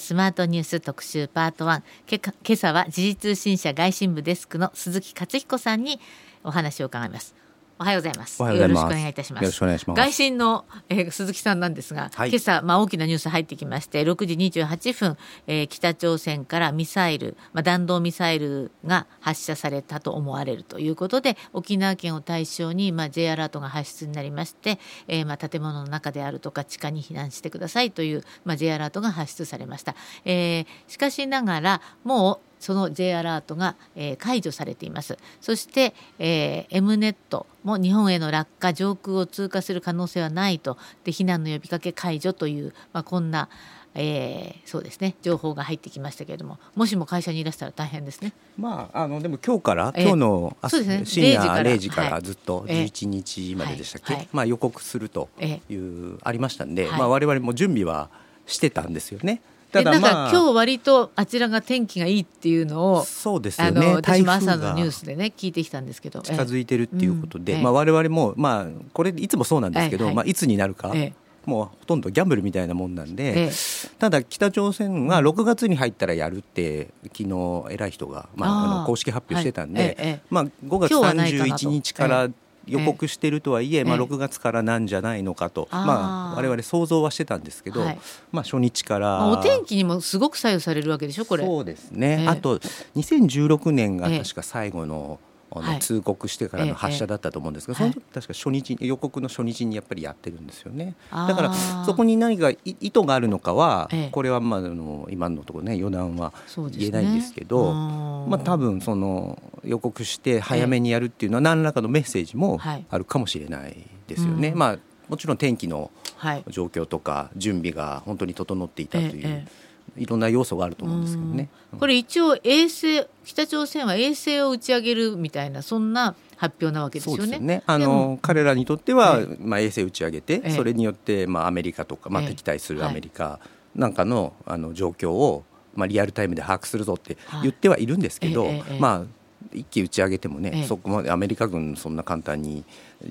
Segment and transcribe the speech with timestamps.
[0.00, 6.00] スマートニュース特集パート1けか今朝は時事通信社外信部デスクの鈴木克彦さんに
[6.44, 7.34] お話を伺います。
[7.80, 8.42] おはようございます。
[8.42, 9.44] よろしくお願いいたします。
[9.44, 9.96] よろしくお願いします。
[9.96, 12.30] 外信の、えー鈴木さんなんですが、はい。
[12.30, 15.16] 今朝まあ大きなニュース入ってきまして6時28分、
[15.46, 35.16] えー北朝鮮からミサイル、まあ、弾道ミサイルが発射されたと思われるということで沖縄県を対象に、まあ、J アラートが発出になりまして、えーまあ、建物の中であるとか地下に避難してくださいという、まあ、J アラートが発出されました、えーしかしながらもうその J アラートが、えー解除されています。
[35.40, 40.76] そして、えー、M ネットも日本への落下上空を通過する可能性はないと。
[41.04, 43.48] で避難の呼びかけ解除という、まあ、こんな、
[43.94, 46.58] えーそうですね情報が入ってきましたけれども。
[46.74, 48.32] もしも会社にいらしたら大変ですね。
[48.56, 51.06] まあ、あのでも今日から、ええ今日の朝そうですね。
[51.06, 51.62] 深夜0時から。
[51.62, 52.10] 0時かはい。
[52.10, 54.22] らずっとええ11日まででしたっけ、はい。
[54.22, 54.28] はい。
[54.32, 56.98] まあ、予告するとえいう、ありましたんで、はい。
[56.98, 58.10] まあ、我々も準備は
[58.46, 59.40] してたんですよね。
[59.72, 66.22] でなんか、まあ、今日割とあちらが天気がいいっていうのをそうですあの私も朝のニュースでね聞いてきたんですけど。
[66.22, 67.62] 近づいてるっていうことで、ええ。
[67.62, 70.16] まあ、我々も、まあ、これいつもそうなんですけど、はいはい。
[70.16, 71.12] まあ、いつになるか、え
[71.44, 73.50] もうほとんどギャンブルみたいなもんなんで、ええ。
[73.98, 79.72] ただ北朝鮮は6月に入ったらやるって昨日偉い人が、まあ、あの公式発表してたん。
[79.72, 82.28] で、まあ、5月今日はないかなと31日から
[82.68, 84.02] 予告してるとはいえ、まあ、ええ。
[84.02, 85.86] 6月からなんじゃないのかと、あー。
[85.86, 87.98] まあ、我々想像はしてたんですけど、はい。
[88.32, 91.44] まあ、初日から、まあ、お天気にもすごく左右されるわけでしょこれ。
[91.44, 92.28] そうですね、ええ。
[92.28, 92.58] あと
[92.96, 94.18] 2016年がええ。
[94.20, 95.18] 確か最後の,、
[95.50, 95.74] あはい。
[95.74, 100.94] の通告してからええの発射だったと思うんですけど、ええその時確か初日に予告の初日にやっぱりやってるんですよね。
[101.10, 101.28] あー。
[101.28, 101.54] だから
[101.86, 104.10] そこに何かい意図があるのかは、ええ。
[104.10, 106.32] これはまああの今のところね予断は
[106.76, 112.86] 言えないんですけどうんまあ多分その予告して早めにやるっていうのは何らかのメッセージもはい。
[112.88, 114.48] あるかもしれないですよね。
[114.48, 114.58] うん。
[114.58, 116.44] まあもちろん天気のはい。
[116.48, 121.48] 状況とか準備が本当に整っていたという、ええいろんな要素があると思うんですけどね。
[121.78, 127.38] これ一応衛星北朝鮮は衛星を打ち上げるみたいなそんな発表なわけですよね。
[127.38, 127.62] ね。
[127.66, 130.50] あの彼らにとっては、えまあ衛星打ち上げて、ええ。
[130.50, 132.28] それによってまあアメリカとかまあええ。
[132.28, 133.40] 敵対するアメリカ
[133.74, 138.46] なんかのあの状況をまあリアルタイムで把握するぞって言ってはいるんですけど、
[138.78, 139.17] まあ
[139.52, 140.64] 一気打ち上げてもね、ええ。
[140.64, 142.64] そこまでアメリカ軍そんな簡単に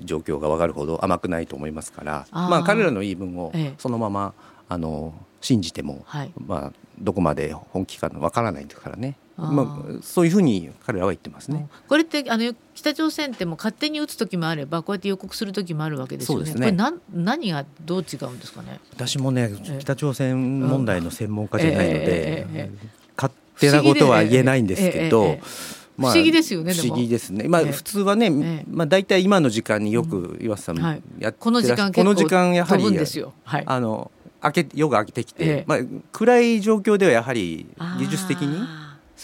[0.04, 3.74] 状況が分かるほど甘くないと思いますから、まあ彼らの言い分をええ。
[3.78, 4.34] そのまま
[4.68, 6.30] あの信じても、はい。
[6.46, 9.16] まあどこまで本気か分からないですからね。
[9.36, 11.68] まあそういうふうに彼らは言ってますね。
[11.88, 16.44] これってあの北朝鮮ってもう勝手に撃つ時もあればこうやって予告する時もあるわけですよね。
[16.46, 16.54] ね。
[16.54, 18.80] これなん何がどう違うんですかね？
[18.94, 19.78] 私もねええ。
[19.78, 22.70] 北朝鮮問題の専門家じゃないのええええええで
[23.16, 25.38] 勝手なことは言えないんですけど
[25.98, 27.48] 不思議でええええ不思議ですよね不思議ですね。
[27.48, 27.72] まあええ。
[27.72, 31.02] 普通はねえまあ大体今の時間によく岩瀬さんはい。
[31.18, 33.32] やってこの時間この時間やはり飛ぶんですよ。
[33.44, 33.64] はい。
[33.66, 34.10] あの
[34.42, 35.56] 明け夜が明けてきええ。
[35.58, 35.78] てまあ
[36.12, 37.66] 暗い状況ではやはり
[37.98, 38.64] 技術的に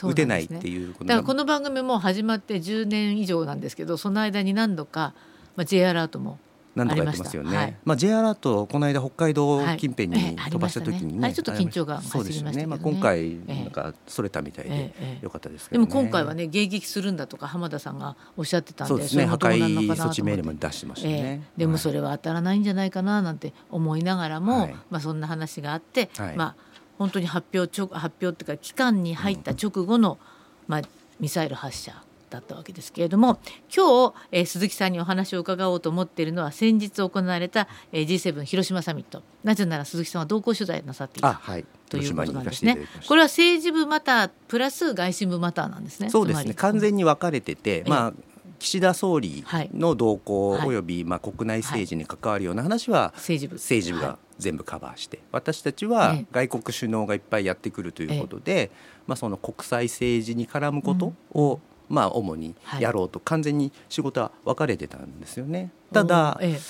[0.03, 5.15] 打てないっていうことだからこの番組もう始まって10年以上なんですけどその間に何度か、
[5.55, 6.39] まあ、J アラートも
[6.75, 7.59] 何度かやってますよありました。
[7.61, 7.67] はい。
[7.71, 7.79] ね。
[7.85, 9.77] まあ J アラートこの間北海道はい。
[9.79, 12.51] 近辺ええに飛ばした時にね、ありましたねちょっと緊張感そうですよね。
[12.51, 12.93] まあ走りましたけどね。
[12.93, 13.63] 今回ええ。
[13.65, 15.25] なんかそれたみたいでええええ。
[15.25, 15.95] よかったですけでどね。
[15.95, 19.25] も今回はね迎撃するんだとか浜田さんがおっしゃってたんでそうですね。
[19.25, 19.59] 破壊
[19.95, 21.43] 措置命令も出してましたえね。
[21.57, 21.61] え。
[21.61, 24.77] でもそれれは当たらないんじゃないかななんて思いながらも、はい。
[24.91, 26.37] まあ、そんな話があって、はい。
[26.37, 26.57] まあ、
[26.99, 30.19] 本当に発表直発表っていうか期間に入った直後の、
[30.67, 30.83] まあ、
[31.19, 33.39] ミサイル発射だったわけですけれども
[33.75, 39.23] 今日、えー鈴木さんにお話を伺おうと思っているのは先日行われた、えー G7 広島サミット。
[39.43, 41.65] なぜなら鈴木さんは同行取材なさっていたあはい。
[41.89, 42.79] ということなんですね。
[43.07, 46.11] これは政治部マタープラス外信部マターなんですね。
[46.11, 46.55] そうですね。
[46.55, 48.13] 完全に分かれてて、えまあ
[48.59, 50.69] 岸田総理の動向はい。
[50.69, 53.57] およびまあ国内政治に関わるような話は政治部。
[53.57, 56.27] 政治部が全部カバーして、私たちはええ。
[56.33, 58.71] 外国首脳がいっぱいやってくるということで、
[59.07, 65.71] まあその国際政治に絡むことを、まあ主にやろうと完全に仕事は分かれてたんですよね。
[65.93, 66.61] ただ、ええ。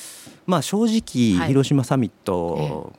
[0.47, 1.48] まあ正直、はい。
[1.48, 2.92] 広島サミット、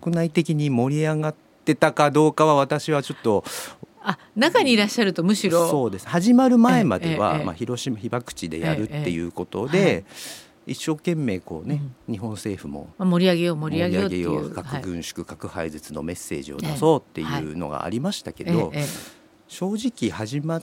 [0.00, 1.34] 国内的に盛り上がっ
[1.64, 3.44] てたかどうかは私はちょっと
[4.02, 6.08] あ中にいらっしゃるとむしろそうです。
[6.08, 7.44] 始まる前までは、ええええ。
[7.44, 10.04] まあ、広島被爆地でやるっていうことええで、
[10.66, 14.82] 一生懸命こうね、日本政府もまあ盛り上げよう盛り上げよう核はい。
[14.82, 18.86] 軍縮、核廃絶のメッセージを出そうっていうのがありましたけど、えええ。
[19.48, 20.62] 正直始まっ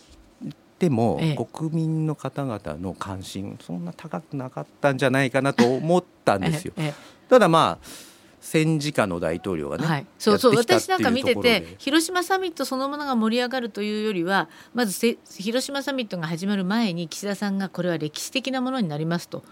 [0.80, 1.36] ても、ええ。
[1.36, 6.74] 国民の方々の関心そんな高くなかったんじゃないかなと思ったんえですよ。
[6.78, 8.08] ええただまあ
[8.40, 19.44] 戦時下の大統領がね、はい、そうそう私なんか見てって広島サミットそのものが盛り上がるというよりはまずせ広島サミットが始まる前に岸田さんがこれは歴史的なものになりますと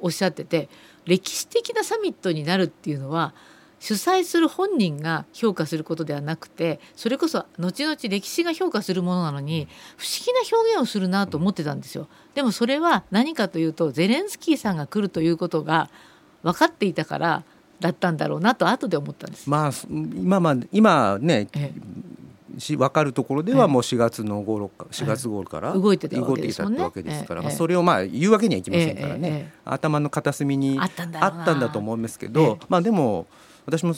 [0.00, 0.68] おっしゃってて
[1.04, 3.34] 歴史的なサミットになるっていうのは
[3.80, 9.66] 主催する本人が評価することではなくてそれこそ後々歴史が評価するものなのに
[9.96, 12.06] 不思議な表現をするなと思ってたんですよ。
[12.34, 15.90] でもそれは何かというとゼレンスキーさんが来るということが
[16.42, 17.42] 分かっていたから
[17.80, 19.48] だったんだろうなと後で思ったんです。
[19.48, 22.10] まあ今まあ今ね、ええ。
[22.58, 33.26] し分かるところではもう4月の頃か4月頃から動いてたわけですわけですから、まあ、それをまあ言うわけにはいきませんからね、頭の片隅にあったんだと思うんですけど、まあでも
[33.66, 33.94] 私も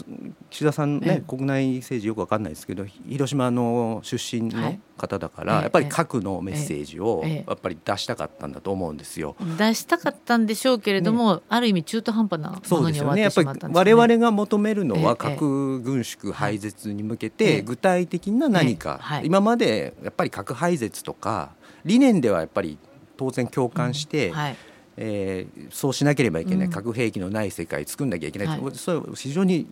[0.51, 9.37] 岸田さんね、国内政治よく分かんないですけど広島の出身の方だから、やっぱり核のメッセージをやっぱり出したかったんだと思うんですよ。
[9.59, 13.95] 出したかったんでしょうけれども、ね、ある意味中途半端なものに終わってしまったんですね。
[13.95, 21.51] 我々が求めるのは核軍縮廃絶に向けて具体的な何か、今までやっぱり核廃絶とか
[21.85, 22.79] 理念ではやっぱり
[23.17, 24.35] 当然共感して、うん。
[24.35, 24.57] はい
[24.97, 29.67] えー、そうしなければいけない、うん、核兵器のない世界作んなきゃいけない、はい、それは非常に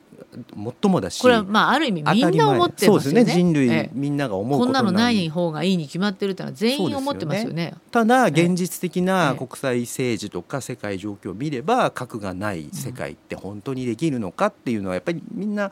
[0.83, 3.25] 最もだしこれはまあある意味みんな思ってますよね。
[3.25, 3.33] ね。
[3.33, 15.71] 人類、みんなが思うこんなのない方がいいに決まってるってのは全員思ってますよね、ね、ただ現実的な国際政治とか世界状況を見れば核がない世界って本当にできるのかっていうのはやっぱりみんな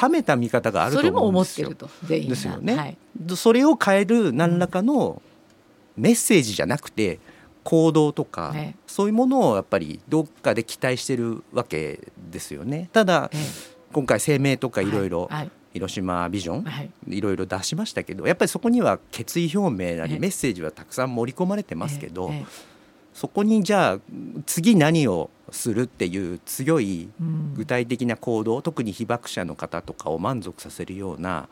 [0.00, 1.68] 冷めた見方があると思うんですよ。
[1.68, 2.96] それも思ってると全員ですよね、はい、
[3.36, 5.20] それを変える何らかの
[5.96, 7.18] メッセージじゃなくて、
[7.64, 12.00] 行動とか、ええ、そういうものをやっぱりどっかで期待してるわけ
[12.30, 12.88] ですよね。
[12.92, 13.36] ただ、え、
[13.92, 14.90] 今回声明とかい。
[14.90, 15.08] ろい。
[15.08, 15.28] ろ
[15.72, 16.64] 広島ビジョン、
[17.08, 17.20] い。
[17.20, 22.32] ろいろ出しましたけどやっぱりそこには決意表明なりメッセージはたくさん盛り込まれてますけど、
[23.12, 23.98] そこにじゃあ
[24.46, 27.08] 次何をするっていう強い
[27.54, 31.48] 具体的な行動、うん、特に被爆者の方とかを満足させるような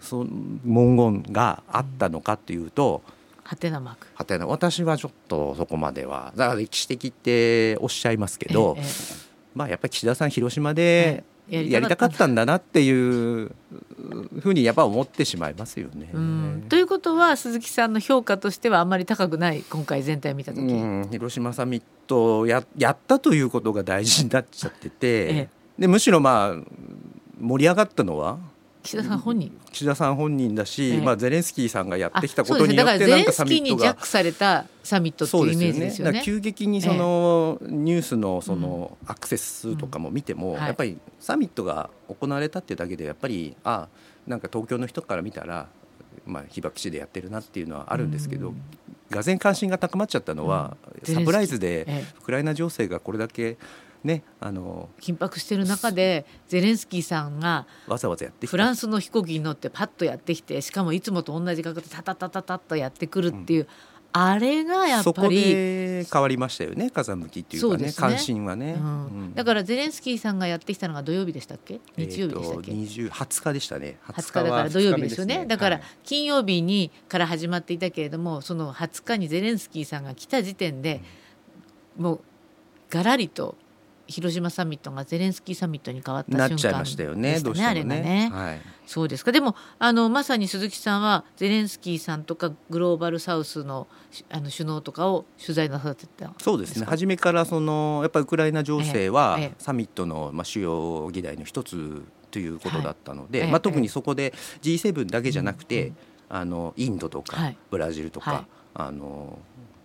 [0.00, 0.30] その
[0.64, 3.17] 文言があったのかというと、うん
[3.48, 6.34] はてなマークはてな私はちょっとそこまでは。
[6.36, 8.84] だから歴史的っておっしゃいますけど、ええ、
[9.54, 13.50] まあやっぱり岸田さん広島でやりたかったんだなっていう
[14.40, 16.10] ふうにやっぱ思ってしまいますよね。
[16.68, 20.60] ということは鈴木さんの評価としてはあんまり高くない今回全体見た時、
[21.10, 25.48] 広島サミットややったということが大事になっちゃってて、え、
[25.78, 26.56] でむしろまあ
[27.40, 28.38] 盛り上がったのは
[28.88, 29.60] 岸田さん本人。
[29.70, 36.20] 岸田さん本人だし、ええ、まあ、ゼレンスキーさんがやってきたことによってなんかサミットが、ジャックされたサミットっていうイメージですよね。
[36.20, 36.22] ね。
[36.24, 43.88] 急激にその、ニュースのそのアクセス数とかも見ても、やっぱりサミットが行われたっていうだけでやっぱりあ
[44.26, 45.68] なんか東京の人から見たら、
[46.24, 48.54] まあ、被爆地でやってるなっていうのはあるんですけど、
[49.10, 51.86] がぜ関心が高まっちゃったのは、サプライズで
[52.20, 53.58] ウクライナ情勢がこれだけ
[54.04, 63.68] ね、あの緊迫している中でゼレンスキーさんがわざわざやってフランスの飛行機に乗ってパッとやってきてしかもいつもと同じ角度でタタタタタッとやってくるっていう、うん、
[64.12, 68.84] あれがやっぱり変わりましたよね風向きっていうかね、ね、関心はね、うん。
[68.84, 71.80] うん、だからゼレンスキーさんがやってきたのが土曜日でしたっけ？
[71.96, 73.98] 日曜日でしたっけ、えー、20, 日でしたね。
[74.06, 81.02] 20日だから土曜日ですよね、ね、だから金曜日にから始まっていたけれどもその20日にゼレンスキーさんが来た時点で、
[81.96, 82.20] もう
[82.90, 83.56] がらりと
[84.08, 89.32] 広島サミットがゼレンスキーサミットに変わった瞬間でしたよね、ね、あれがね、はい、そうですか。
[89.32, 93.86] でもあのまさに鈴木さんはゼレンスキーさんとかグローバルサウスの
[94.30, 96.86] あの首脳とかを取材なさってたそうですね。
[96.86, 104.32] 初めからそのやっぱりウクライナ情勢はサミットの、まあ、主要議題の一つということだったので、はい、まあ、特にそこで
[104.62, 105.96] G7 だけじゃなくて、うん、
[106.30, 109.38] あのインドとかブラジルとか、はい、あの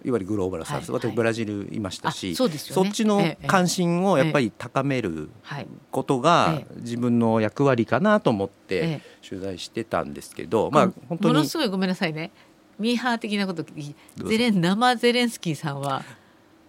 [0.05, 5.29] いわゆるグローバルサウス、はい、私ブラジルいましたしそ、ね,、っちの関心をやっぱり高める
[5.91, 12.31] ことが自分の役割かなと思って取材してたんですけど、まあ本当にものすごいごめんなさいね。
[12.79, 16.03] ミーハー的なことゼレン生ゼレンスキーさんは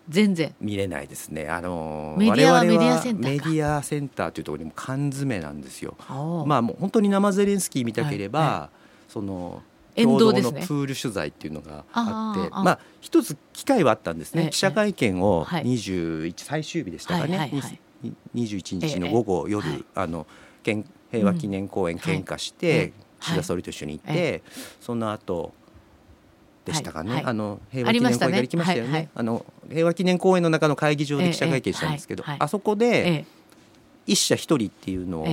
[0.09, 0.55] 全然。
[0.61, 1.49] 見れないですね。
[1.49, 5.97] あのメディアはメディアセンターメディアセンターというところにも缶詰なんですよ。
[6.47, 8.49] まあもう本当に生ゼレンスキー見たければ、はい。
[8.49, 8.71] は
[9.09, 9.63] い、その
[9.97, 17.81] 共同のプール取材っていうのがあって、まあ一つ機会はあったんですね、記者会見を21、最終日でしたかね、はいはい、
[18.35, 20.27] 21日の午後、夜、あの
[20.65, 24.43] 平和記念公園献花して、岸田総理と一緒に行って、
[24.81, 25.55] その後
[26.65, 29.11] でしたかね、あの平和記念公園が行きましたよね。
[29.15, 33.27] あの平和記念公園の中の会議場で記者会見したんですけど、あそこで
[34.07, 35.27] 一社一人っていうのを、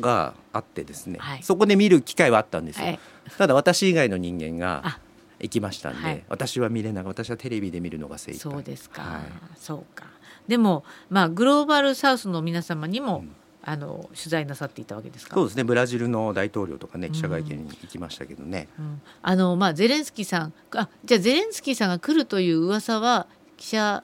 [0.00, 3.00] があってですね、はい、そこで見る機会はあったんですよ、はい、
[3.36, 4.98] ただ私以外の人間が
[5.40, 9.20] 行きましたんで、はい、私は見れなく私はテレビで見るのが精一そうですか、
[9.56, 10.06] そうか。
[10.46, 13.30] でもまあグローバルサウスの皆様にも、うん、
[13.62, 15.34] あの取材なさっていたわけですか？
[15.34, 15.64] そうですね。
[15.64, 23.26] ブラジルの大統領とかね記者会見に行きましたけどね、うん、あのまあゼレンスキーさんあじゃあゼレンスキーさんが来るという噂は
[23.58, 24.02] 記者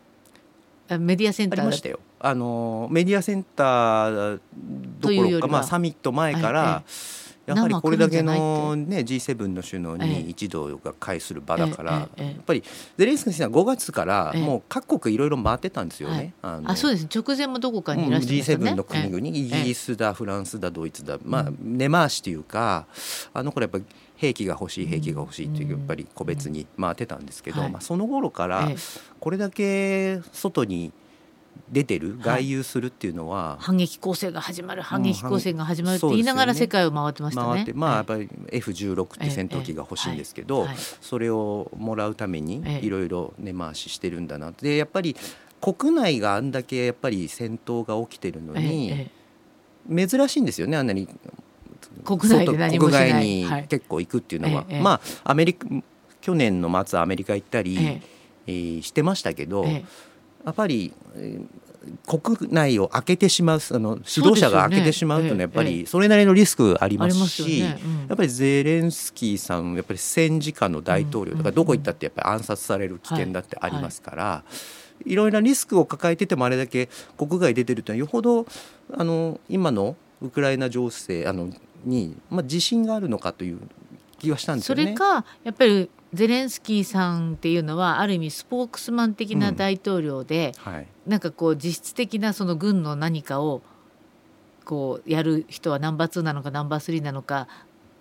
[0.91, 4.41] メディアセンターありましたよあのメディアセンター
[4.99, 6.83] どころかまあ、サミット前から、
[7.45, 12.63] やはりこれだけの、ね、G7 の首脳に一同が会する場だから、やっぱり
[12.97, 16.33] ゼレンスキーさんは5月からもう各国いろいろ回ってたんですよね。
[16.41, 17.07] ああそうです。
[17.15, 18.71] 直前もどこかにいらっしゃいましたね。
[18.71, 22.87] G7 の国々、イギリスだフランスだドイツだ、まあ、根回しというか
[23.35, 23.85] あの頃やっぱり
[24.17, 28.71] 兵器が欲しい兵器が欲しいっていうやっぱり個別に回ってたんですけど、まあ、その頃から
[29.21, 30.93] これだけ外に
[31.71, 37.65] 出てる外遊するっていうのは、はい、反撃攻勢が始まる反撃攻勢が始まるって言いながら世界を回ってましたね。
[37.65, 37.73] ね。
[37.75, 40.67] まあやっぱり F16 って戦闘機が欲しいんですけど、
[41.01, 45.17] それをもらうためにいろいろ根回ししてるんだなでやっぱり
[45.61, 49.11] 国内があんだけやっぱり戦闘が起きてるのに、
[49.89, 51.09] 珍しいんですよねあんなに。
[52.05, 53.11] 国内で何もしない。
[53.11, 55.67] 国外に結構行くっていうのは、まあアメリカ
[56.21, 58.03] 去年の末アメリカ行ったり、え
[58.47, 58.83] え。
[58.83, 59.65] してましたけど、
[60.45, 60.93] やっぱり
[62.07, 67.77] 国内を開けてしまうあの指導者が開けてしまうというのはやっぱりそれなりのリスクありますしや
[68.13, 74.45] っぱりゼレンスキーさんやっぱり戦時下の大統領だからどこ行ったってやっぱり暗殺される危険だってありますから。
[75.05, 78.47] いろいろなリスクを抱えててもあれだけ国外出てるというのはよほど
[78.93, 81.51] あの今のウクライナ情勢あの
[81.85, 83.61] に、まあ、自信があるのかという
[84.25, 84.83] 気はしたんですよね。
[84.83, 93.63] それかやっぱりゼレンスキーさんっていうのはある意味スポークスマン的な大統領で、うんはい、なんかこう実質的なその軍の何かを
[94.65, 97.49] こうやる人はナンバー2なのかナンバー3なのか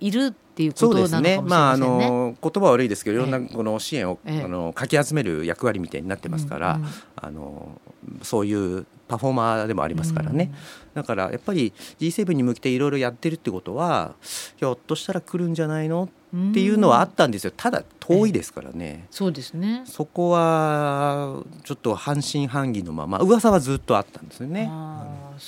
[0.03, 1.41] いるっていうことなのかもしれませんね。
[1.50, 7.81] まああの言葉は悪いですけど、いろんなこの支援を、ええ、あのかき集める役割みたいになってますから、うんうん、あの
[8.22, 10.51] そういうパフォーマーでもありますからね、
[10.95, 14.15] うん、だからやっぱり G7 に向けていろいろやってるってことは
[14.57, 17.53] ひょっとしたら来るんじゃないのっていうのはあったんですよ。
[17.55, 19.83] ただ遠いですからね、そうですね。
[19.86, 24.69] そこはちょっと半信半疑のまま噂はずっとあったんですよね、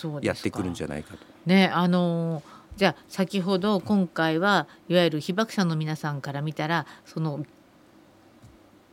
[0.03, 1.19] うん、やってくるんじゃないかと。
[1.45, 7.45] ねあのーじゃあ先ほど今回はいわゆる被爆者の皆さんから見たらその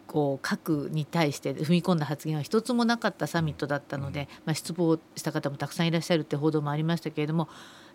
[0.06, 7.48] こう核に対して踏み込んだ発言は一つもなかったサミットだったので、まあ、失望した方もたくさんいらっしゃるって報道もありましたけれども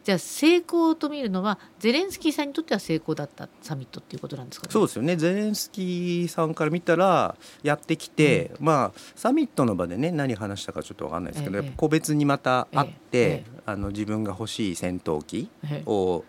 [0.07, 5.17] じゃあ成功と見るのはゼレンスキーさんにとっては成功だったサミットっていうことなんですか、ね、そうですよね。
[5.17, 15.49] ゼレンスキーさんから見たらやってきて、うん、まあサミットの場でね何話したかちょっと分かんないですけど、ええ、個別にまた会って、え、あの自分が欲しい戦闘機
[15.85, 16.23] を、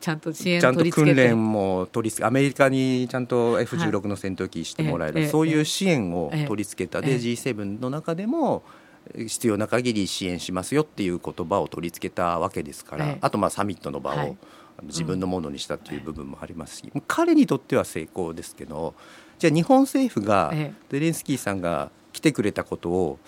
[0.00, 7.00] ちゃんと支援ちゃんと訓練も取り付けアメリカにちゃんと F16 の戦闘機してもらえる、はい、そういう支援を取り付けた。
[7.00, 8.64] で、G7 の中でも
[9.16, 14.36] 必要な限り支援しますよっていう言葉を取り付けたわけですから、あとまあサミットの場を
[14.84, 16.78] 自分のものにしたという部分もあります。
[16.78, 18.94] し、うん、彼にとっては成功ですけど
[19.38, 20.52] じゃあ日本政府が
[20.90, 23.18] ゼレンスキーさんが来てくれたことを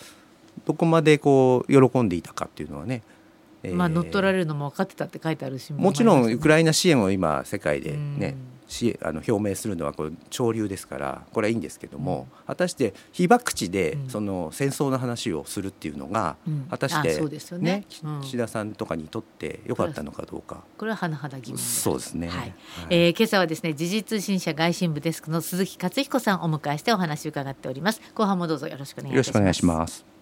[0.67, 3.03] どこまでこう喜んでいたかっていうのはね
[3.73, 17.21] まあ、乗っ取られるのも分かってたって書いてあるしもちろんウクライナ支援を今世界でね、しあの表明するのはこれ潮流ですからこれはいいんですけども、うん、果たして被爆地でその戦争の話をするっていうのが、うん、果たして
[17.59, 20.65] ね、ねうん、岸田さんとかにとってよかったのかどうか。
[20.79, 22.39] これは甚だ疑問そうですね、はい。
[22.39, 22.55] はい、
[22.91, 28.01] えー、今朝はですね時事通信社外信部デスクの鈴木克彦さんをお迎えしてお話を伺っております。
[28.15, 29.13] 後半もどうぞよろしくお願
[29.51, 30.14] いします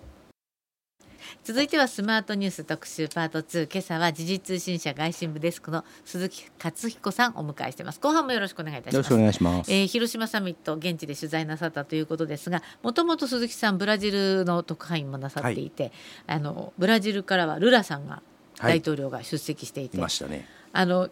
[1.45, 7.99] 続いてはスマートニュース特集パート2今朝は時事通信社外信部デスクの鈴木克彦さんをお迎えしてます。
[7.99, 9.03] 後半もよろしくお願いいたします。
[9.03, 15.93] よろしくお願いします、えー、広島サミット現地で取材なさったということですがもともと鈴木さんブラジルの特派員もなさっていて、はい、
[16.37, 18.23] あのブラジルからはルラさんが
[18.59, 21.09] 大統領が出席していて、はい、いね、あの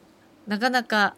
[0.46, 1.16] なかなか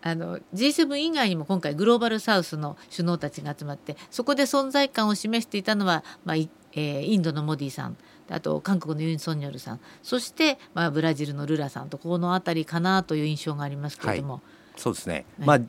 [0.00, 7.96] あの G7 以外にも今回グローバルサウスの首脳たちが集まってそこで存在感を示していたのは、まあえー、インドのモディさん
[8.30, 9.80] あと韓国のユン・ソンニョルさん。
[10.02, 14.42] そして、まあ、ブラジルのルラさんとこの辺りかなという印象がありますけれども、はい、
[14.76, 15.60] そうですね、はい、まあ、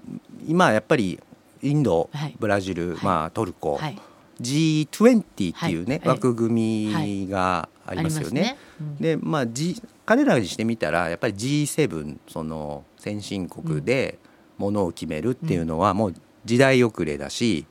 [0.48, 1.20] 今やっぱり
[1.62, 2.10] インド、
[2.40, 4.00] ブラジル、まあ、トルコ、はい、
[4.42, 5.24] G20 っ
[5.60, 8.42] ていうね、枠組みがありますよね。
[8.42, 8.58] ね。
[8.80, 14.20] うん、でまあ、G、彼らにしてみたらやっぱり G7 その先進国で
[14.58, 17.66] ものを決めるっていうのはもう時代遅れだし、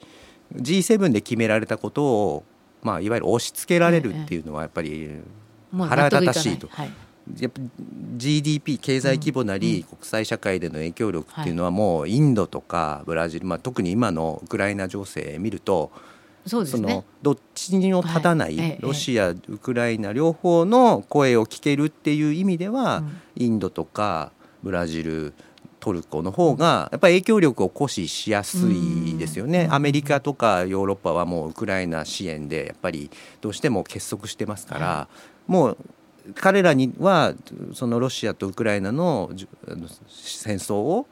[0.54, 2.44] G7 で決められたことを
[2.84, 5.10] まあ、いわゆる押し付けられるっていうのはやっぱり
[5.76, 6.68] 腹立たしいと。
[7.40, 7.60] やっぱ
[8.18, 15.90] GDP 経済規模なり国際社会での影響力っていうのはもうインドとかブラジル、まあ、特に今のウクライナ情勢見ると
[16.46, 23.02] そのどっちにも立たないロシア、ウクライナ両方の声を聞けるっていう意味では、
[23.34, 24.30] インドとか
[24.62, 25.32] ブラジル
[25.84, 29.68] トルコの方がやっぱり影響力を行使しやすいですよね。
[29.70, 33.10] アメリカとかヨーロッパはもうウクライナ支援でやっぱり
[33.42, 35.08] どうしても結束してますから、
[35.46, 35.76] もう
[36.36, 37.34] 彼らには
[37.74, 39.30] そのロシアとウクライナの
[40.08, 41.06] 戦争を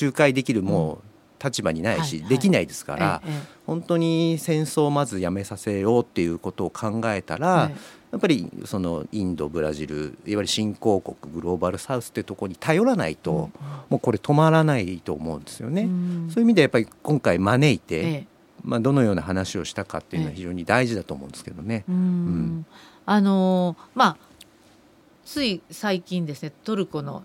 [0.00, 1.00] 仲介できるも
[1.40, 3.22] う立場にないし、できないですから、
[3.66, 7.72] 本当に戦争をまずやめさせようっていうことを考えたら、
[8.14, 13.50] やっぱりそのインドブラジルいわゆる新興国グローバルサウスってところに頼らないと、
[13.90, 15.82] もうこれ止まらないと思うんですよね。
[15.82, 18.26] そういう意味でやっぱり今回招いて、
[18.62, 21.84] まあ、どのような話をしたかっていうのは非常に大事だと思うんですけどね。
[21.88, 22.66] うん。
[23.06, 24.16] あのまあ
[25.24, 27.24] つい最近ですねトルコの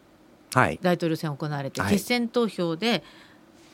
[0.51, 3.03] 大統領選行われて、はい、決選投票で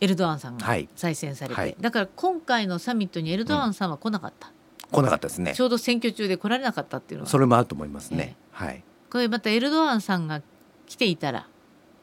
[0.01, 4.53] エルドアンさんが再選されて、はい、だから今回のサミットにエルドアンさんは来なかった、うん、
[4.91, 5.53] 来なかったですね。
[5.53, 8.83] ちょうど選挙中で来られなかったっていうのはそれもあると思いますね、えー、はい。
[9.09, 10.41] これまたエルドアンさんが
[10.85, 11.47] 来ていたら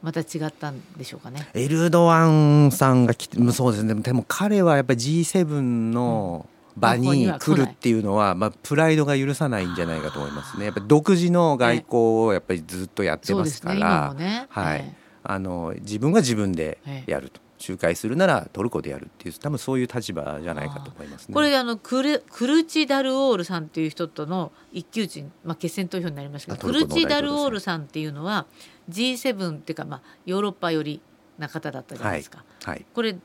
[0.02, 1.48] また違ったんでしょうかね。
[1.54, 3.94] エルドアンさんが来てそうですね。
[3.94, 5.60] でも彼はやっぱり G7
[5.92, 6.52] の、うん。
[6.74, 10.64] 場に来るっていうのは、まあ、プライドが許さないんじゃないかと思いますね。
[10.64, 11.86] やっぱ独自の外交
[12.26, 14.46] をやっぱりずっとやってますから、ね。
[14.48, 17.41] はい、あの自分が自分でやると。
[17.66, 21.34] 仲介するならトルコでやるっていう多分そういう立場じゃないかと思いますね。
[21.34, 28.46] これあのクルクルチダルオールさんっていう人との一騎打ち、まあ、決選投票になりましたけどクルチダルオールさんっていうのは
[28.90, 31.00] G7 っていうか、まあ、ヨーロッパ寄り
[31.38, 32.44] な方だったじゃないですか。
[32.64, 33.16] はい、はい、これ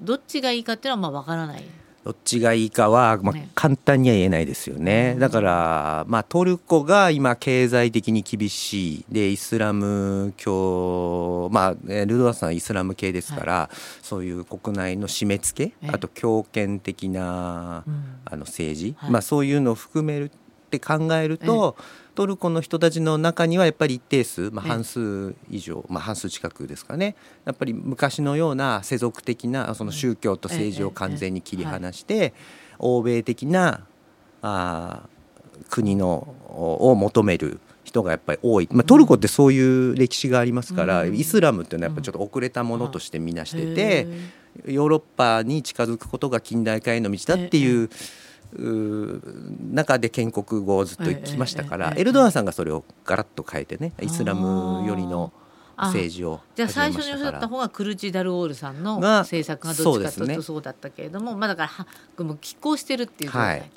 [0.00, 1.64] どっちがいいかっていうのはまあ分からない。
[2.08, 5.14] どっちがいいかは、まあ、簡単には言えないですよね。
[5.18, 9.04] だから、まあ、トルコが今経済的に厳しい。
[9.10, 17.84] でイスラム教、まあ、ルドワさんはイスラム系ですから、はい、そういう国内の締め付けあと強権的な、
[18.24, 21.76] あの政治、はい、まあ、そういうのを含めるって考えると。
[22.18, 27.14] トルコの人たちの中にはやっぱり一定数、まあ、半数以上、まあ、半数近くですかね。
[27.44, 32.34] やっぱり昔のような世俗的なその宗教と政治を完全に切り離して、
[32.80, 33.86] 欧米的な
[34.42, 35.02] あ
[35.70, 44.08] 国のを求める人がやっぱり多い、まあ、トルコってそういう歴史がありますから、イスラムっていうのはやっぱちょっと遅れたものとしてみなしてて、
[44.66, 47.88] ヨーロッパに近づくことが近代化への道だっていう。
[49.72, 55.32] 中で建国後ずっと言ってきましたから、エルドアンさんがそれをガラッと変えてねイスラム寄りの
[55.76, 61.70] 政治をじゃあ最初におっしゃった方がクルチダルオールさんの政策がどっちかというとそうだったけれども、ね、まあだか
[62.18, 63.70] らもう拮抗してるっていう状態、はい。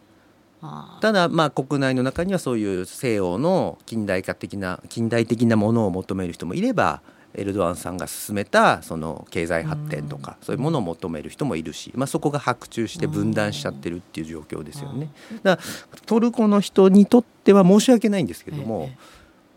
[1.02, 7.02] ただまあ国内の中にはそういう西洋の近代化的な近代的なものを求める人もいれば
[7.34, 15.10] エルドアンさんが進めたその経済発展とかそういうものを求める人もいるし、まあ、そこが白昼して分断しちゃってるっていう状況ですよね。
[15.44, 18.90] だからトルコの人にとっては申し訳ないんですけども、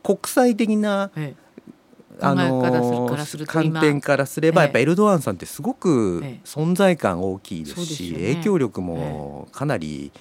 [0.03, 1.11] 国際的な、
[2.21, 2.63] あの
[3.47, 10.13] 観点からすればやっぱエルドアンさんってすごく存在感大きいですし影響力もかなり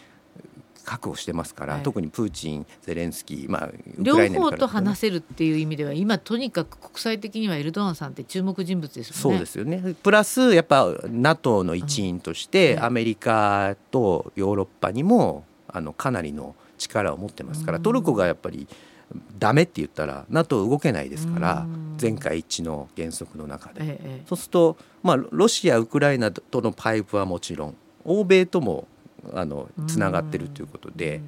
[0.84, 9.22] 確保してますから、はい、特にプーチン、ゼレンスキー、まあ、両方と話せるっていう意味では今とにかく国際的にはエルドアンさんって注目人物ですよね。
[9.22, 9.96] そうですよね。
[10.04, 18.68] プラスやっぱ NATO の一員として、アメリカとヨーロッパにもあのかなりの力を持ってますから、トルコがやっぱり
[19.38, 21.68] ダメって言ったら NATO 動けないですから
[21.98, 28.88] 全会一致の原則の中で、ええ、そうすると、まあ、ロシアウクライナとのパイプはもちろん欧米とも
[29.34, 31.22] あのつながってるということで、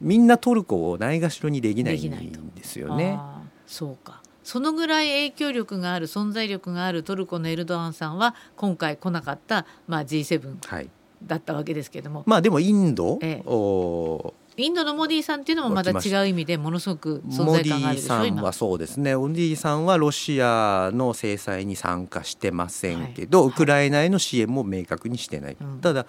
[0.00, 3.18] みんなトルコをないがしろにできないんですよね。
[3.66, 4.22] そうか。
[4.46, 10.88] そのぐらい影響力がある存在力があるトルコのエルドアンさんは今回来なかった、まあ、G7
[11.26, 15.90] だったわけですけれども、はい、まあでもインド、ええ、インドのモディさんっていうのもまた。
[15.90, 19.16] 違う意味でものすごく存在感があるでしょモディさんはそうですね。
[19.16, 26.06] モディさんはロシアの制裁に参加してませんけど、はい、ウクライナへの支援も明確にしてない、はい、ただ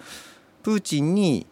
[0.68, 1.46] プーチンに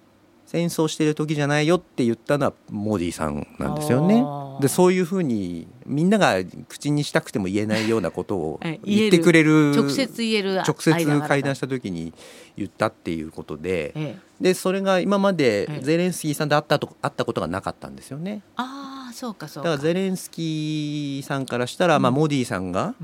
[0.44, 4.22] 戦争してる時じゃないよって言ったのはモディさんなんですよね。
[4.60, 6.36] でそういうふうにみんなが
[6.68, 12.12] 口にしたくても言えないようなことを言ってくれる直接言える直接会談した時に
[12.58, 18.42] 言ったっていうことで、ええ、でそれが今までゼレンスキーさんで会ったと会ったことがなかったんですよね。
[18.56, 22.94] あそうかそうだからゼレンスキーさんからしたら、まあ、モディさんが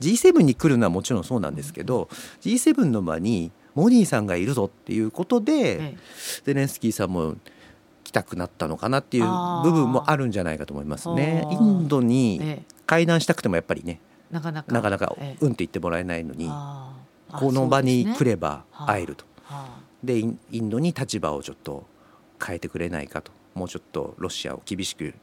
[0.00, 2.08] G7 に来るのはもちろんそうなんですけど、
[2.42, 5.96] G7 の場にモディさんがいるぞっていうことで、
[6.42, 7.36] ゼレンスキーさんも
[8.02, 9.24] 来たくなったのかなっていう
[9.62, 11.46] 部分もあるんじゃないかと思いますね。
[11.48, 14.00] インドに会談したくてもやっぱりね、
[14.32, 14.72] なかなか。
[14.72, 16.50] なかなかうんって言ってもらえないのに、
[17.30, 19.24] この場に来れば会えると。
[20.02, 20.26] でイ
[20.60, 21.86] ンドに立場をちょっと
[22.44, 25.14] 変えてくれないかともうちょっとロシアを厳しく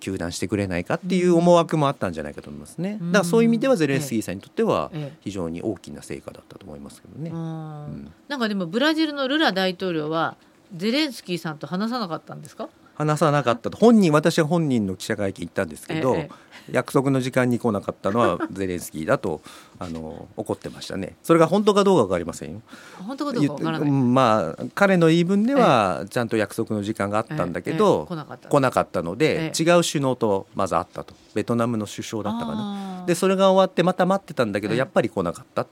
[0.00, 2.98] 糾弾してくれないかっていう思惑もあったんじゃないかと思いますね。
[3.00, 7.30] だからそういう意味ではゼレンスキーさんにとっては非常に大きな成果だったと思いますけどね。
[7.30, 10.36] うん、なんかでもブラジルのルラ大統領は
[10.76, 12.68] ゼレンスキーさんと話さなかったんですか？
[12.96, 13.78] 話さなかったと。
[13.78, 16.30] 本人私は本人の記者会見行ったんですけど、ええ、
[16.72, 19.40] 約束の時間に来なかったのは ゼレンスキーだと
[19.78, 21.16] あの怒ってましたね。
[21.22, 22.62] それが本当かどうか分かりませんよ。
[23.06, 23.90] 本当かどうか分からない。
[23.90, 28.48] まあ彼の言い分ではちゃんと約束の時間があったんだけど、来なかった。
[28.48, 31.14] 来なかったので、違う首脳とまず会ったと。
[31.34, 33.04] ベトナムの首相だったかな。
[33.06, 35.66] でそれが終わってまた待ってたんだけど、やっぱり来なかった。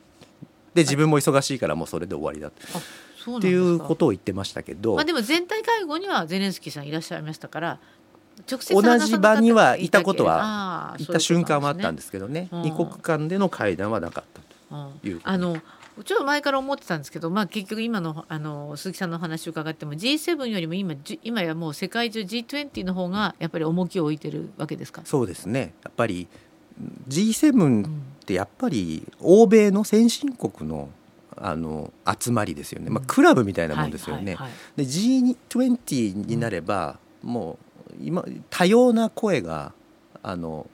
[0.77, 7.81] で自分も忙しいからもうそれで終わりだっていうことを言ってましたけど、まあ、でも全体会合にはゼレンスキーさんいらっしゃいましたから
[8.71, 14.25] 同じ場にはいたことは行った瞬間はあったんですけどね、二国間での会談はなかっ
[14.71, 15.57] たというあの
[16.05, 25.01] ちょっと前から思ってたんですけど、まあ、結局今のあの鈴木さんの話を伺っても G7 よりも今今やもう世界中 G20 の方がやっぱり重きを置いてるわけですか？
[25.07, 25.73] そうですね。
[25.83, 26.29] やっぱり
[27.09, 27.91] G7 っ
[28.27, 30.91] てやっぱり欧米の先進国の
[31.39, 34.37] あの集まりですよね、まあ、クラブみたいなもんですよね。
[34.77, 37.66] で G20 になれば、もう
[38.01, 39.73] 今多様な声が
[40.23, 40.69] あの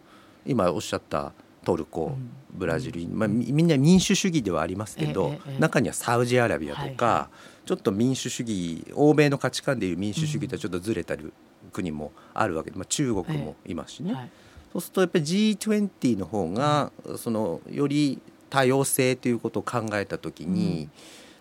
[0.46, 1.32] 今おっしゃった
[1.64, 2.16] トルコ、
[2.50, 7.30] ブラジル、まあ、みんな民主主義ではありますけど、中にはサウジアラビアとか、
[7.64, 11.32] ちょっと民主主義欧米の価値観でいう民主主義とはちょっとずれたる
[11.72, 14.30] 国もあるわけで、まあ、中国もいますしね。
[14.72, 20.90] そうするとやっぱり G20 の方がそのより多様性ということを考えた時に、うん、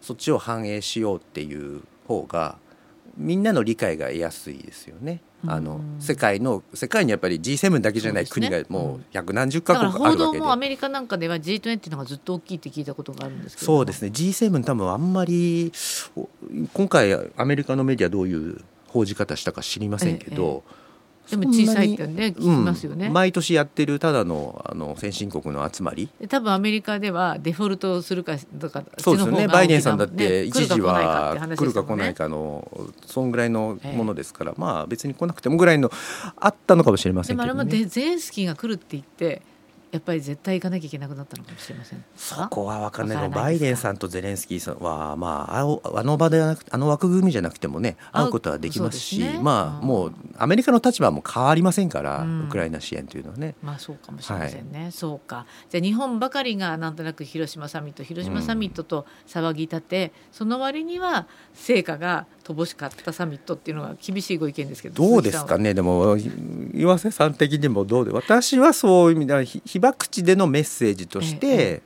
[0.01, 2.57] そっちを反映しようっていう方が
[3.17, 5.21] みんなの理解が得やすいですよね。
[5.47, 13.65] あの世界の世界にやっぱり G7 だけじゃない国がもう百何十カ国あるわけで、報道もアメリカなんかでは G20 のがずっと大きいって聞いたことがあるんですけど。
[13.65, 14.09] そうですね。
[14.09, 15.71] G7 多分あんまり
[16.73, 20.80] 今回アメリカのメディアどういう報じ方したか知りませんけど、ええ
[21.29, 26.09] でも小さいってね聞きますよね、うん、毎年やってるただのあの先進国の集まり。
[26.27, 29.47] 多分アメリカではデフォルトするかとかそうですよね。
[29.47, 32.67] バイデンさんだって一時は来るか来ないかの
[33.05, 35.91] そんぐらいのものですから、まあ別に来なくてもぐらいの
[36.37, 39.41] あったのかもしれませんけど、ね、でもあれもゼンスキーが来るって言って
[39.91, 43.17] やっぱり絶対行かなきゃいけなくなったのかもしれませんそこは分かんない。
[43.17, 53.53] けどバイデンさんとゼレンスキーさんは、まあ、あの場ではなくあの枠組みじゃなくてもね会うことはできますし、ね、まあもうアメリカの立場も変わりませんから、うん、ウクライナ支援というのはね。
[53.61, 55.45] まあそうかもしれませんね、はい、そうか。
[55.69, 65.75] じゃあ日本ばかりがなんとなく広島サミット広島サミットと騒ぎ立て、うん、その割には成果が乏しかったサミットっていうのは厳しいご意見ですけどどうですかね。
[65.75, 66.17] でも
[66.73, 71.81] 岩瀬さん的にもどうで私はそういう意味では被爆地でのメッセージとして、ええ、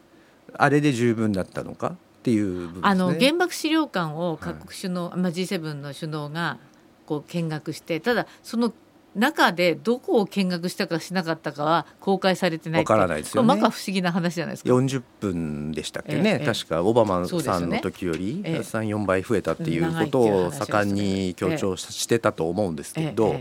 [0.53, 6.57] あれで十分だったのかっていう、ね、あの原爆資料館を各国首脳、はい、まあ、G7 の首脳が
[7.05, 8.73] こう見学してただその
[9.15, 13.47] 中でどこを見学したかしなかったかは公開されてないわからないですよね。
[13.47, 14.69] まか不思議な話じゃないですか。
[14.69, 23.37] 40分でしたっけね、ええ、確かオバマさんの時より34倍増えたっていうことを盛んに強調してたと思うんですけど。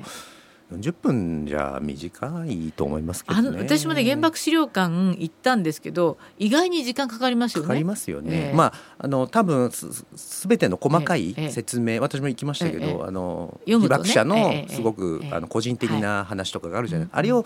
[0.79, 7.69] 40分じゃ短いと思いますけど、ね、私もね原爆資料館行ったんですけど意外に時間かかりますよね。
[7.69, 8.49] かかりますよね。
[8.51, 17.45] えー、まああの多分すべての細かい説明、えー、私も行きましたけど、えー、あの、ね、被爆者のすごく、あの個人的な話とかがあるじゃない、はい、あれを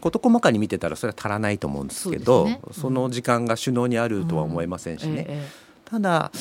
[0.00, 2.60] 事細かに見てたらそれは足らないと思うんですけど、ね。
[2.66, 5.48] うん、その時間が首脳にあるとは思えませんしね。
[5.84, 6.32] ただ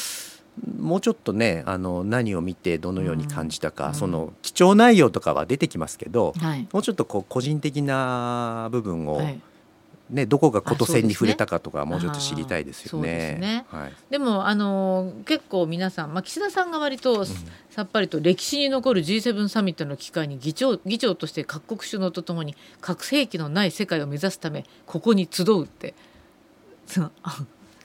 [0.80, 9.40] もうちょっとねあの何を見てどのように感じたか、うん、その貴重内容とかは出てきますけど、はい、もうちょっとこう個人的な部分を、はい。
[10.12, 13.36] ね、どこがこと線に触れたかとか、もうちょっと知りたいですよね。
[13.36, 13.66] でね。
[13.70, 25.94] はい、でもあの結構皆さん、まあ、岸田さんが割とさっぱりと歴史に残る G7 サミットの機会に議長議長として各国首脳とともに核兵器のない世界を目指すためここに集うって。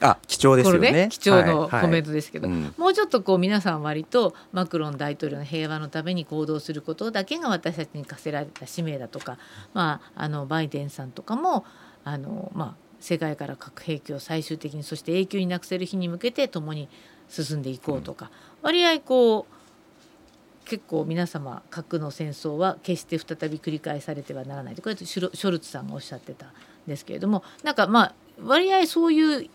[0.00, 2.56] あ貴重ですよね、ね、貴重のコメントですけど、はい。
[2.56, 9.38] はいうん、もうちょっとこう皆さん割とマクロン大統領の平和のために行動することだけが私たちに課せられた使命だとか、
[9.72, 11.64] まあ、あのバイデンさんとかも
[12.04, 16.88] あの、まあ、世界から核兵器を最終的にそして永久になくせる日に向けて共に
[17.28, 18.30] 進んでいこうとか、うん、
[18.62, 19.56] 割合こう
[20.66, 26.50] 結構皆様核の戦争は決して再び繰り返されてはならないとこれショルツさんがおっしゃってたん
[26.86, 29.48] ですけれどもなんかまあ割合そういう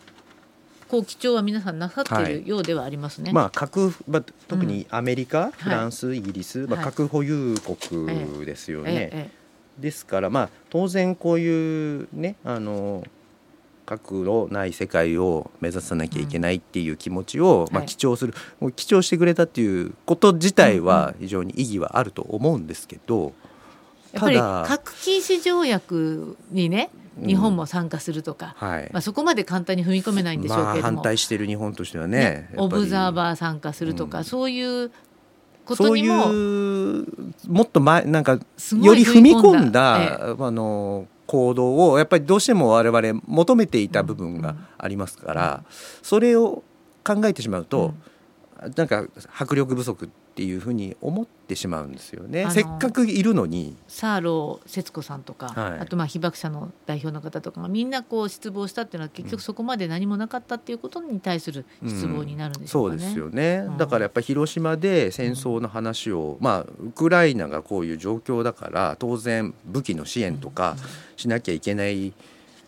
[0.91, 2.43] こう基調は皆さんなさってい。
[2.43, 3.27] るようではありますね。
[3.27, 7.55] はい、まあ核、まあ、特にアメリカ、うん、フランス、イギリス、まあ、核保有
[7.89, 8.83] 国ですよね。
[8.83, 9.31] はいええ
[9.79, 13.05] え、ですからまあ当然こういうねあの
[13.85, 23.33] 核のない世界を目指さなきゃいけないっていう気持ちを、まあ、記帳する、はい、記帳してくれたっていうこと自体は非常に意義はあると思うんですけど、
[24.11, 34.91] やっぱり核禁止条約にね日本も参加するとか、うんはい、まあ、そこまで簡単に踏み込めないんでしょうけども、まあ、反対している日本としてはね、ね、オブザーバー参加するとか、うん、そういう
[35.65, 37.07] ことにもそういう
[37.47, 38.39] もっと前なんかよ
[38.93, 45.63] り踏み込んだ、ええ、あの行動をやっぱりどうしても我々求めていた部分がありますから、
[46.01, 46.61] それを
[47.05, 47.93] 考えてしまうと、
[48.75, 52.47] なんか迫力不足っていうふうに思ってしまうんですよね。
[52.51, 53.75] せっかくいるのに。
[53.89, 70.77] サーロー節子さんとか、はい、あとまあ被爆者の代表の方とかがみんなこう失望したっていうのは結局そこまで何もなかったっていうことに対する失望になるんでしょうかね、うん、そうですよね、だからやっぱり広島で戦争の話を、まあウクライナがこういう状況だから当然武器の支援とか
[71.17, 72.13] しなきゃいけない、うん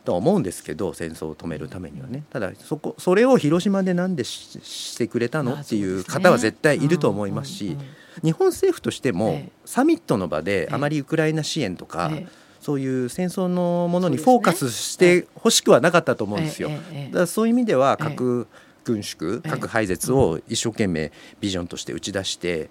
[0.06, 2.24] とは思うんですけど戦争を止めるためにはね。
[2.30, 5.54] ただそこそれを広島で何でしてくれたの？
[5.54, 7.78] っていう方は絶対いると思いますし
[8.24, 12.12] 日本政府としてもサミットの場であまりウクライナ支援とか
[12.60, 16.70] そういう戦争のものにフォーカスしてほしくはなかったと思うんですよ。
[16.70, 18.48] だからそういう意味では核
[18.84, 22.70] 軍縮核廃絶を一生懸命ビジョンとして打ち出して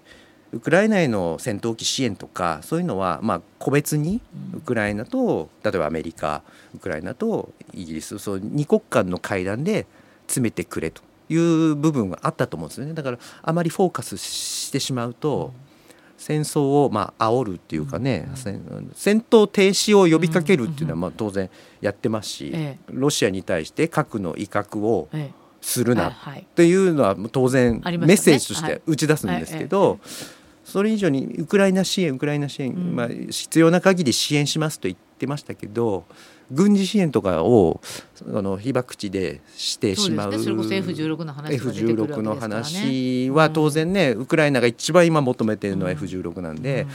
[0.53, 4.21] ウクライナへの戦闘機支援とかそういうのはまあ個別に
[4.55, 6.43] ウクライナと例えばアメリカ
[6.75, 9.87] ウクライナとイギリスそう2国間の会談で
[10.27, 12.93] 詰めてくれという部分があったと思うんですよね。
[12.93, 15.53] だからあまりフォーカスしてしまうと、
[16.17, 18.61] 戦争をまあ煽るっていうかね、戦
[19.21, 21.49] 闘停止を呼びかけるっていうのはまあ当然
[21.81, 22.53] やってますし、
[22.87, 25.09] ロシアに対して核の威嚇を
[25.61, 26.13] するなっ
[26.55, 29.99] ていうのは当然メッセージとして打ち出すんですけど。
[30.63, 36.05] それ以上にウクライナ支援ウクライナ支援、うん、まあ、必要な限り支援しますと言ってましたけど
[36.51, 37.81] 軍事支援とかを
[38.33, 46.83] あの被爆地でしてしまうう、ね、それこそ F16 の話 F16 の話は当然ね、うん、ウクライナが一番今求めているのは F16 なんで。
[46.83, 46.89] うん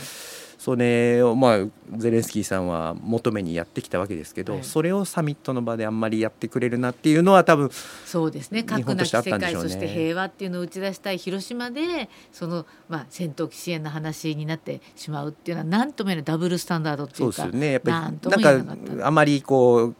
[0.58, 1.58] それを、まあ、
[1.96, 7.70] ゼレンスキーさんは求めにやってきたわけですけど、はい、それをサミットの場であんまりやってくれるなっていうのは多分
[8.04, 8.64] そうですね。
[8.64, 17.72] 核なき世界、ね、そして平和っていうのを打ち出したい広島でその、まあ、戦闘機支援の話になってしまうっていうのは何とも言えないダブルスタンダードっていうかそうですよね。
[17.72, 19.96] やっぱりなんかあまりこう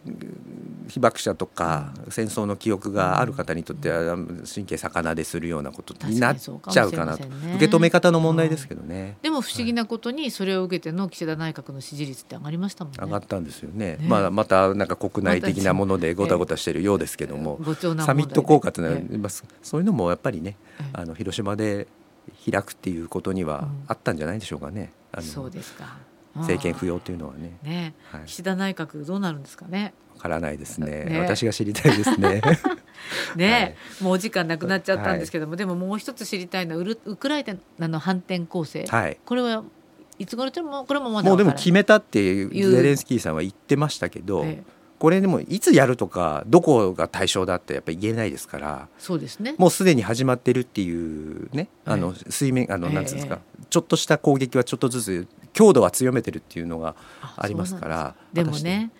[0.88, 12.98] 被爆者とか戦争の記憶がある方にとっては神経逆なでするようなことになっちゃうかなと、ね、受け止め方の問題ですけどね、でも不思議なことにそれを受けての岸田内閣の支持率って上がりましたもんね。
[13.00, 17.60] 上がったんですよね、ね、まあ、またなんか国内的なものでごたごたしているようですけども、
[18.04, 19.30] サミット効果というのは、
[19.62, 20.56] そういうのもやっぱりね、
[20.92, 21.86] あの広島で
[22.50, 24.92] 開くっていうことにはあったんじゃないでしょうかね。
[25.12, 25.96] あのそうですか。
[26.34, 27.58] 政権不要というのはね。
[27.62, 29.92] ね、はい、岸田内閣どうなるんですかね。
[30.07, 32.42] わからないですね、ね、私が知りたいですね。
[33.36, 33.58] ね、は
[34.00, 37.44] い、もうお時間なくなっちゃったんですけども、はい、でももう一つ知りたいのはウクライ
[37.78, 39.64] ナの反転攻勢、はい、これは
[40.18, 44.62] いつ頃でもこれもまだもうでも決めたっていうゼレンスキーさんは言ってましたけど、ええ、
[44.98, 49.54] これでもいつやるとかどこが対象だってやっぱり言えないですからそうですね。
[49.58, 53.38] もうすでに始まってるっていうねあの水面あのなんつうんですか、
[53.70, 56.96] ちょっとした攻撃はちょっとずつ強度は強めてるっていうのが
[57.36, 58.90] ありますからでもね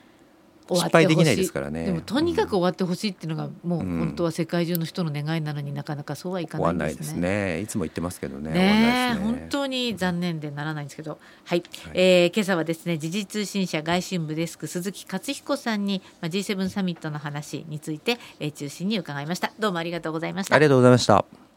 [0.77, 1.87] 失敗できないですからね。
[1.87, 6.99] でもとにかく終わってほしいっていうのが、もう本当は世界中の人の願いなのになかなかそうはいかないですね。
[6.99, 7.61] ですね。
[7.61, 8.53] いつも言ってますけどね。
[8.53, 19.53] ね本当に残念でならないんですけど、はい、はい、えー、今朝はですね時事通信社外信部デスク鈴木克彦さんに、まあ、G7 サミットの話について、えー、中心に伺いました。
[19.59, 20.55] どうもありがとうございました。
[20.55, 21.48] ありがとうございました